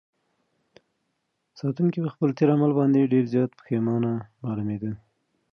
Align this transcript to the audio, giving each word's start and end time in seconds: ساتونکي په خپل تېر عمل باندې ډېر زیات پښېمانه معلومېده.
ساتونکي 1.59 1.99
په 2.05 2.09
خپل 2.13 2.29
تېر 2.37 2.49
عمل 2.55 2.71
باندې 2.79 3.09
ډېر 3.13 3.25
زیات 3.33 3.51
پښېمانه 3.59 4.11
معلومېده. 4.43 4.91